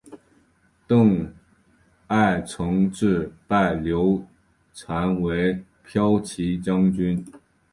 [0.87, 1.31] 邓
[2.07, 4.25] 艾承制拜刘
[4.73, 7.23] 禅为骠骑将军。